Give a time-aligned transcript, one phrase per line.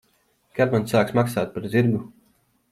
[0.59, 2.05] Kad man sāks maksāt par zirgu?